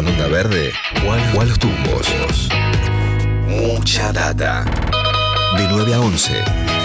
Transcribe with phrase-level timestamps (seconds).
[0.00, 0.72] con Onda Verde
[1.06, 2.08] o a los tumbos.
[3.46, 4.64] Mucha data.
[5.58, 6.42] De 9 a 11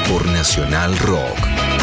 [0.10, 1.75] por Nacional Rock.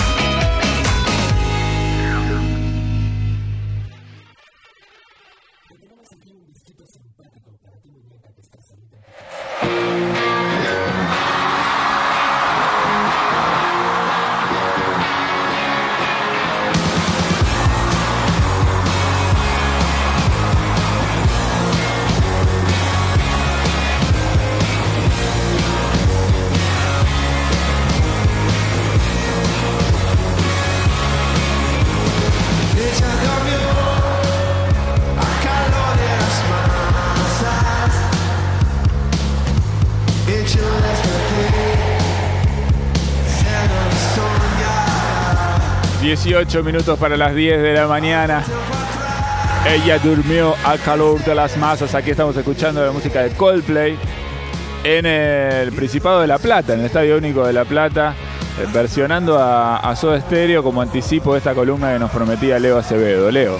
[46.02, 48.42] 18 minutos para las 10 de la mañana.
[49.66, 51.94] Ella durmió al calor de las masas.
[51.94, 53.96] Aquí estamos escuchando la música de Coldplay
[54.82, 58.14] en el Principado de La Plata, en el Estadio Único de La Plata,
[58.60, 62.78] eh, versionando a, a Soda Stereo como anticipo de esta columna que nos prometía Leo
[62.78, 63.30] Acevedo.
[63.30, 63.58] Leo.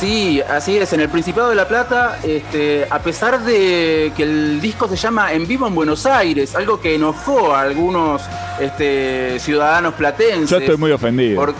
[0.00, 4.60] Sí, así es, en el Principado de la Plata, este, a pesar de que el
[4.60, 8.22] disco se llama En Vivo en Buenos Aires, algo que enojó a algunos
[8.60, 10.50] este, ciudadanos platenses.
[10.50, 11.40] Yo estoy muy ofendido.
[11.40, 11.54] por-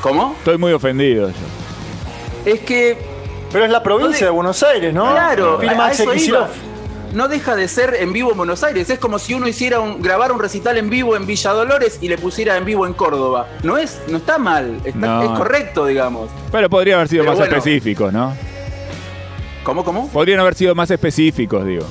[0.00, 0.34] ¿Cómo?
[0.38, 1.28] Estoy muy ofendido.
[1.28, 2.50] yo.
[2.52, 2.96] Es que
[3.52, 5.10] Pero es la provincia de Buenos Aires, ¿no?
[5.10, 6.48] Claro, a Axel eso iba.
[7.12, 8.88] No deja de ser en vivo en Buenos Aires.
[8.88, 12.08] Es como si uno hiciera un, grabar un recital en vivo en Villa Dolores y
[12.08, 13.48] le pusiera en vivo en Córdoba.
[13.64, 15.22] No es, no está mal, está- No.
[15.22, 16.30] es correcto, digamos.
[16.52, 17.56] Pero podría haber sido Pero más bueno.
[17.56, 18.32] específicos, ¿no?
[19.64, 20.08] ¿Cómo, cómo?
[20.08, 21.84] Podrían haber sido más específicos, digo.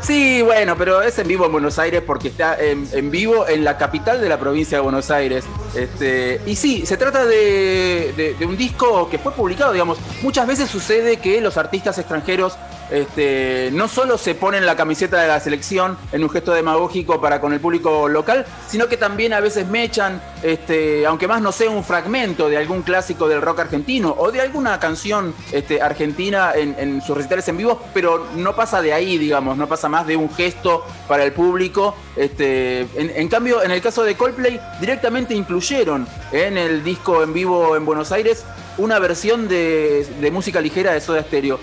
[0.00, 3.62] Sí, bueno, pero es en vivo en Buenos Aires porque está en, en vivo en
[3.62, 5.44] la capital de la provincia de Buenos Aires.
[5.76, 9.98] Este, y sí, se trata de, de- de un disco que fue publicado, digamos.
[10.22, 12.54] Muchas veces sucede que los artistas extranjeros
[12.92, 17.40] este, no solo se ponen la camiseta de la selección en un gesto demagógico para
[17.40, 21.70] con el público local, sino que también a veces mechan, este, aunque más no sea
[21.70, 27.00] un fragmento de algún clásico del rock argentino o de alguna canción este, argentina en,
[27.00, 30.32] sus recitales en vivo, pero no pasa de ahí, digamos, no pasa más de un
[30.32, 31.96] gesto para el público.
[32.16, 37.74] En, en cambio, en el caso de Coldplay, directamente incluyeron en el disco en vivo
[37.74, 38.44] en Buenos Aires
[38.78, 41.58] una versión de, de música ligera de Soda Stereo.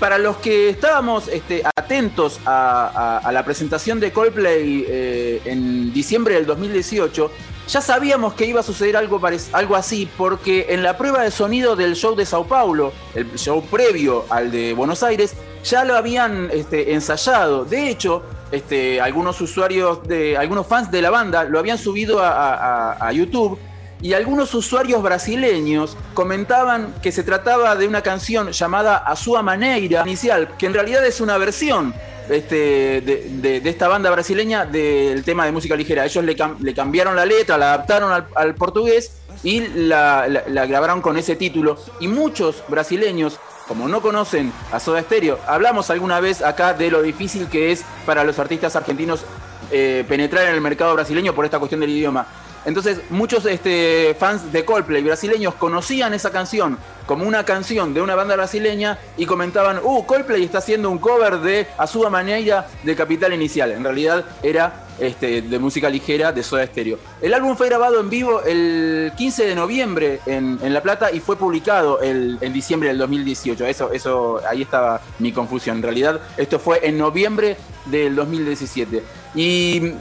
[0.00, 6.46] Para los que estábamos este, atentos a, la presentación de Coldplay eh, en diciembre del
[6.46, 7.30] 2018,
[7.68, 9.20] ya sabíamos que iba a suceder algo,
[9.52, 13.62] algo así, porque en la prueba de sonido del show de Sao Paulo, el show
[13.62, 15.34] previo al de Buenos Aires,
[15.64, 17.66] ya lo habían este, ensayado.
[17.66, 18.22] De hecho,
[18.52, 23.58] este, algunos usuarios, de, algunos fans de la banda lo habían subido a YouTube
[24.02, 30.02] y algunos usuarios brasileños comentaban que se trataba de una canción llamada A Sua Maneira
[30.06, 31.94] inicial, que en realidad es una versión
[32.28, 36.04] este, de, esta banda brasileña del tema de música ligera.
[36.04, 39.12] Ellos le, le cambiaron la letra, la adaptaron al, portugués
[39.42, 41.76] y la, la- la grabaron con ese título.
[41.98, 47.02] Y muchos brasileños, como no conocen a Soda Stereo, hablamos alguna vez acá de lo
[47.02, 49.24] difícil que es para los artistas argentinos
[49.72, 52.26] eh, penetrar en el mercado brasileño por esta cuestión del idioma.
[52.64, 58.14] Entonces, muchos este, fans de Coldplay brasileños conocían esa canción como una canción de una
[58.14, 62.94] banda brasileña y comentaban, uh, Coldplay está haciendo un cover de A Sua Maneira de
[62.94, 63.72] Capital Inicial.
[63.72, 66.98] En realidad era este, de música ligera de Soda Stereo.
[67.20, 71.36] El álbum fue grabado en vivo el 15 de noviembre en, La Plata y fue
[71.36, 73.64] publicado el- en diciembre del 2018.
[73.66, 75.78] Eso, eso, ahí estaba mi confusión.
[75.78, 77.56] En realidad, esto fue en noviembre
[77.86, 79.02] del 2017.
[79.34, 79.94] Y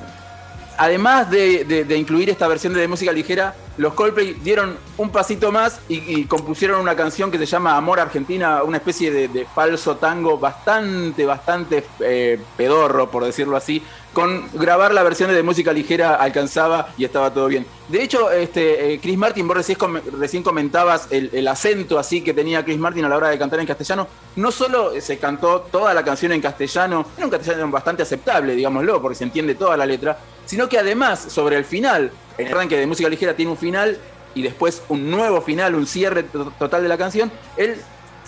[0.79, 5.81] además de, de- incluir esta versión de música ligera, los Coldplay dieron un pasito más
[5.89, 10.37] y, compusieron una canción que se llama Amor Argentina, una especie de, de falso tango
[10.37, 13.83] bastante, bastante eh, pedorro, por decirlo así.
[14.13, 17.65] Con grabar la versión de música ligera alcanzaba y estaba todo bien.
[17.87, 19.77] De hecho, este, eh, Chris Martin, vos recién,
[20.19, 23.67] recién comentabas el, acento así que tenía Chris Martin a la hora de cantar en
[23.67, 24.07] castellano.
[24.35, 28.99] No solo se cantó toda la canción en castellano, era un castellano bastante aceptable, digámoslo,
[29.01, 32.77] porque se entiende toda la letra, sino que además, sobre el final, en el arranque
[32.77, 33.97] de música ligera tiene un final
[34.33, 37.75] y después un nuevo final, un cierre to- total de la canción, él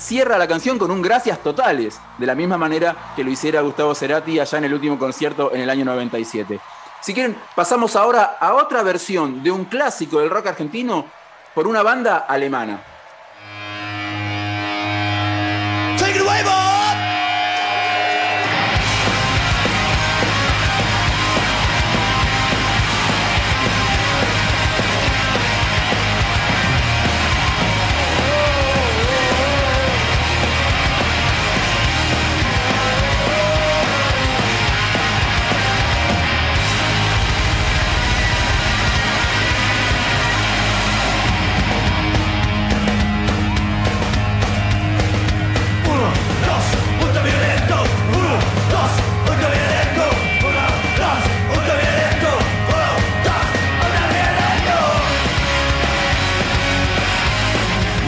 [0.01, 3.93] cierra la canción con un gracias totales, de la misma manera que lo hiciera Gustavo
[3.93, 6.59] Cerati allá en el último concierto en el año 97.
[7.01, 11.05] Si quieren, pasamos ahora a otra versión de un clásico del rock argentino
[11.53, 12.90] por una banda alemana.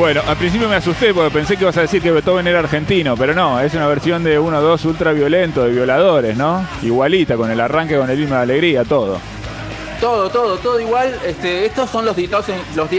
[0.04, 3.16] Bueno, al principio me asusté porque pensé que ibas a decir que Beethoven era argentino,
[3.16, 6.68] pero no, es una versión de uno o dos ultraviolento de violadores, ¿no?
[6.82, 9.18] Igualita, con el arranque, con el himno de alegría, todo.
[10.02, 11.18] Todo, todo, todo igual.
[11.26, 12.90] Este, estos son los Die Toten- los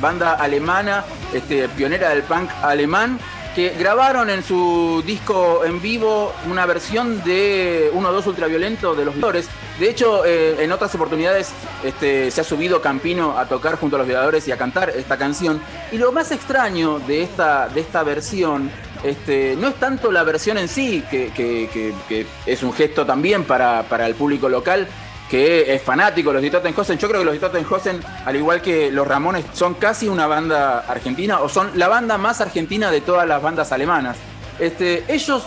[0.00, 3.20] banda alemana, este, pionera del punk alemán,
[3.58, 9.04] que grabaron en su disco en vivo una versión de uno o dos ultraviolento de
[9.04, 9.48] los violadores.
[9.80, 11.50] De hecho, eh, en otras oportunidades
[11.82, 15.16] este, se ha subido Campino a tocar junto a los violadores y a cantar esta
[15.16, 15.60] canción.
[15.90, 18.70] Y lo más extraño de esta, de esta versión
[19.02, 23.82] este, no es tanto la versión en sí, que- que es un gesto también para,
[23.88, 24.86] para el público local,
[25.30, 26.98] que es fanático de los Die Totenhausen.
[26.98, 30.80] Yo creo que los Die Totenhausen, al igual que los Ramones, son casi una banda
[30.88, 34.16] argentina o son la banda más argentina de todas las bandas alemanas.
[34.58, 35.44] Este, ellos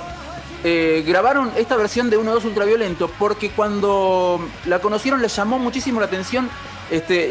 [0.63, 6.05] eh, grabaron esta versión de 1-2 Ultraviolento porque cuando la conocieron les llamó muchísimo la
[6.05, 6.47] atención
[6.91, 7.29] este,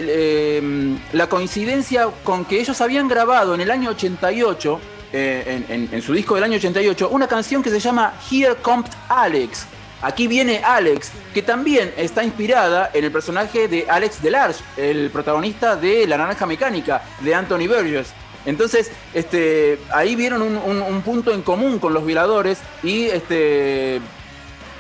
[0.59, 4.81] eh, la coincidencia con que ellos habían grabado en el año 88,
[5.13, 8.57] eh, en, en- en su disco del año 88, una canción que se llama Here
[8.57, 9.67] Comes Alex.
[10.03, 15.77] Aquí viene Alex, que también está inspirada en el personaje de Alex Delarge, el protagonista
[15.77, 18.13] de La Naranja Mecánica, de Anthony Burgess.
[18.47, 24.01] Entonces, este, ahí vieron un, un- un punto en común con los violadores y este,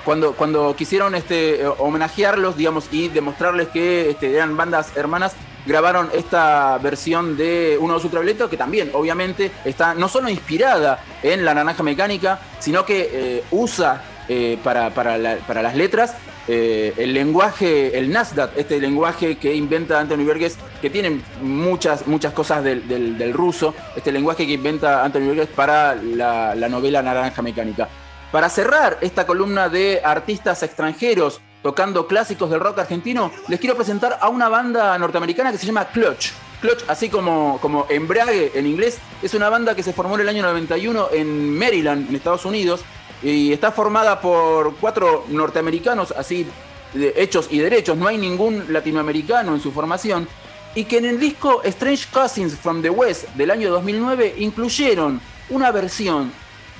[0.06, 5.34] cuando, cuando quisieron este, homenajearlos, digamos, y demostrarles que este, eran bandas hermanas,
[5.66, 11.44] grabaron esta versión de Uno de Ultraviolento, que también, obviamente, está no solo inspirada en
[11.44, 14.02] la naranja mecánica, sino que eh, usa
[14.32, 16.14] eh, para, para la- para las letras
[16.46, 22.32] eh, el lenguaje, el Nasdaq, este lenguaje que inventa Anthony Burgess, que tiene muchas, muchas
[22.32, 27.02] cosas del, del- del ruso, este lenguaje que inventa Anthony Burgess para la, la novela
[27.02, 27.88] Naranja Mecánica.
[28.32, 34.18] Para cerrar esta columna de artistas extranjeros tocando clásicos del rock argentino, les quiero presentar
[34.20, 36.30] a una banda norteamericana que se llama Clutch.
[36.60, 40.28] Clutch, así como, como embrague en inglés, es una banda que se formó en el
[40.28, 42.82] año 91 en Maryland, en Estados Unidos,
[43.22, 46.46] y está formada por cuatro norteamericanos, así
[46.94, 50.28] de hechos y derechos, no hay ningún latinoamericano en su formación,
[50.74, 55.70] y que en el disco Strange Cousins from the West del año 2009 incluyeron una
[55.72, 56.32] versión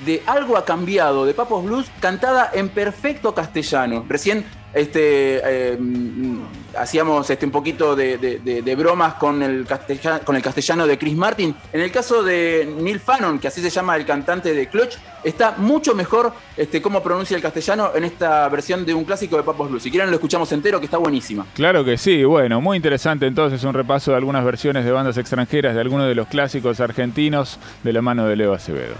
[0.05, 4.05] de Algo ha cambiado de Papos Blues cantada en perfecto castellano.
[4.07, 6.37] Recién este, mm,
[6.77, 11.55] hacíamos este, un poquito de, bromas con el, castellano, con el castellano de Chris Martin.
[11.73, 15.55] En el caso de Neil Fannon, que así se llama el cantante de Clutch, está
[15.57, 19.69] mucho mejor este, cómo pronuncia el castellano en esta versión de un clásico de Papos
[19.69, 19.83] Blues.
[19.83, 21.45] Si quieren lo escuchamos entero, que está buenísima.
[21.53, 25.75] Claro que sí, bueno, muy interesante entonces un repaso de algunas versiones de bandas extranjeras
[25.75, 28.95] de algunos de los clásicos argentinos de la mano de Leo Acevedo.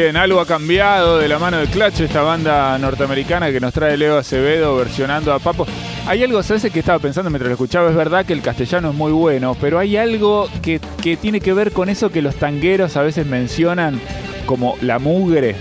[0.00, 3.98] Bien, algo ha cambiado de la mano de Clutch, esta banda norteamericana que nos trae
[3.98, 5.66] Leo Acevedo versionando a Papo.
[6.06, 6.70] Hay algo, ¿sabes?
[6.72, 7.90] Que estaba pensando mientras lo escuchaba.
[7.90, 11.52] Es verdad que el castellano es muy bueno, pero hay algo que, que tiene que
[11.52, 14.00] ver con eso que los tangueros a veces mencionan
[14.46, 15.54] como la mugre.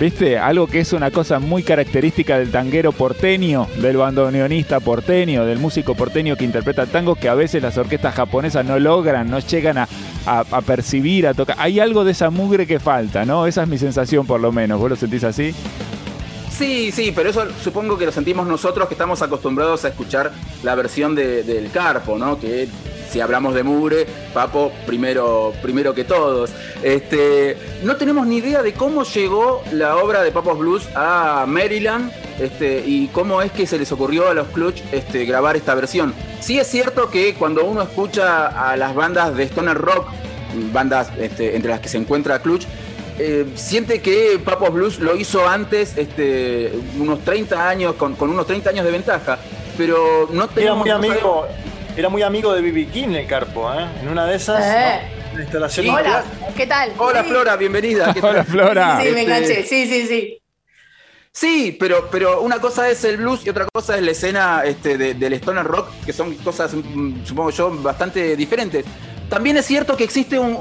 [0.00, 0.36] ¿Viste?
[0.38, 5.94] Algo que es una cosa muy característica del tanguero porteño, del bandoneonista porteño, del músico
[5.94, 9.88] porteño que interpreta tango que a veces las orquestas japonesas no logran, no llegan a,
[10.26, 11.56] a- a percibir, a tocar.
[11.60, 13.46] Hay algo de esa mugre que falta, ¿no?
[13.46, 14.80] Esa es mi sensación por lo menos.
[14.80, 15.54] ¿Vos lo sentís así?
[16.50, 20.32] Sí, sí, pero eso supongo que lo sentimos nosotros que estamos acostumbrados a escuchar
[20.64, 22.38] la versión de- del Carpo, ¿no?
[22.38, 22.68] Que
[23.14, 26.50] si hablamos de Mugre, Papo primero, primero que todos.
[26.82, 32.10] Este, no tenemos ni idea de cómo llegó la obra de Papos Blues a Maryland
[32.40, 36.12] este, y cómo es que se les ocurrió a los Clutch este, grabar esta versión.
[36.40, 40.08] Sí es cierto que cuando uno escucha a las bandas de Stoner Rock,
[40.72, 42.66] bandas este, entre las que se encuentra Clutch,
[43.20, 48.44] eh, siente que Papos Blues lo hizo antes, este, unos 30 años, con, con unos
[48.48, 49.38] 30 años de ventaja,
[49.78, 50.78] pero no Era tenemos...
[50.78, 51.46] muy amigo,
[51.96, 52.86] era muy amigo de B.B.
[52.88, 53.86] King el Carpo, ¿eh?
[54.02, 55.00] En una de esas, Eh.
[55.32, 55.36] ¿no?
[55.38, 55.92] la instalación Sí.
[55.92, 56.24] Hola,
[56.56, 56.92] ¿qué tal?
[56.96, 57.28] Hola Sí.
[57.30, 58.12] Flora, bienvenida.
[58.14, 58.30] ¿qué tal?
[58.30, 58.98] Hola Flora.
[59.02, 59.62] Sí, me Este, enganché.
[59.64, 60.40] Sí, sí, sí.
[61.32, 64.96] Sí, pero, pero una cosa es el blues y otra cosa es la escena este,
[64.96, 68.84] de- del stoner rock, que son cosas, mm, supongo yo, bastante diferentes.
[69.28, 70.54] También es cierto que existe un,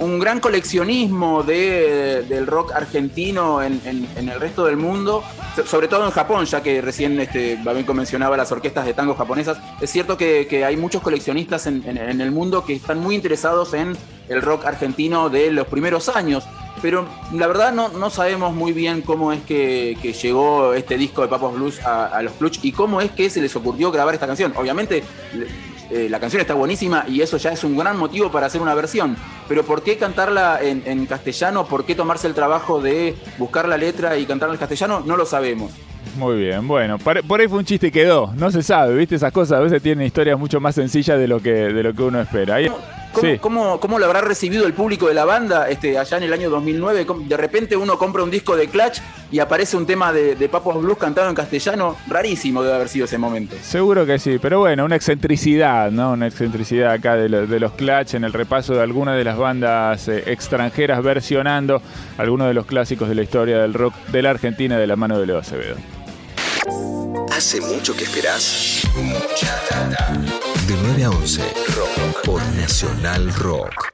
[0.00, 5.22] un- gran coleccionismo de- del rock argentino en, en- el resto del mundo,
[5.56, 9.14] so- sobre todo en Japón, ya que recién este, Babenco mencionaba las orquestas de tango
[9.14, 9.58] japonesas.
[9.80, 13.96] Es cierto que, hay muchos coleccionistas en, en- el mundo que están muy interesados en
[14.28, 16.44] el rock argentino de los primeros años.
[16.80, 21.22] Pero la verdad no, no sabemos muy bien cómo es que, que llegó este disco
[21.22, 24.14] de Papos Blues a, a los Clutch y cómo es que se les ocurrió grabar
[24.14, 24.52] esta canción.
[24.56, 25.02] Obviamente
[25.92, 28.74] eh, la canción está buenísima y eso ya es un gran motivo para hacer una
[28.74, 29.14] versión.
[29.46, 31.66] Pero ¿por qué cantarla en, castellano?
[31.66, 35.02] ¿Por qué tomarse el trabajo de buscar la letra y cantarla en castellano?
[35.04, 35.70] No lo sabemos.
[36.16, 38.32] Muy bien, bueno, por, ahí fue un chiste y quedó.
[38.34, 39.16] No se sabe, ¿viste?
[39.16, 42.02] Esas cosas a veces tienen historias mucho más sencillas de lo que, de lo que
[42.02, 42.58] uno espera.
[43.12, 43.38] ¿Cómo, sí.
[43.38, 46.48] cómo- cómo lo habrá recibido el público de la banda este, allá en el año
[46.50, 47.04] 2009?
[47.06, 48.98] ¿Cómo- De repente uno compra un disco de Clutch
[49.30, 51.96] y aparece un tema de, de Papos Blues cantado en castellano.
[52.08, 53.56] Rarísimo debe haber sido ese momento.
[53.62, 56.12] Seguro que sí, pero bueno, una excentricidad, ¿no?
[56.12, 59.36] Una excentricidad acá de, lo- de los Clutch en el repaso de algunas de las
[59.36, 61.82] bandas eh, extranjeras versionando
[62.18, 65.18] algunos de los clásicos de la historia del rock de la Argentina de la mano
[65.18, 65.76] de Leo Acevedo.
[67.32, 68.82] ¿Hace mucho que esperás?
[68.96, 70.14] Mucha data.
[71.02, 71.42] De 9 a 11,
[71.74, 73.82] Rock por Nacional Rock.